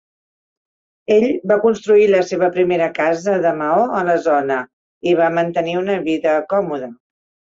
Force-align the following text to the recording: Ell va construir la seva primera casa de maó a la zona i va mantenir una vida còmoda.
Ell 1.15 1.25
va 1.51 1.57
construir 1.65 2.07
la 2.13 2.21
seva 2.29 2.49
primera 2.55 2.87
casa 2.95 3.35
de 3.45 3.51
maó 3.61 3.83
a 3.99 4.01
la 4.09 4.15
zona 4.29 4.57
i 5.11 5.15
va 5.21 5.29
mantenir 5.39 5.77
una 5.85 5.99
vida 6.09 6.35
còmoda. 6.55 6.91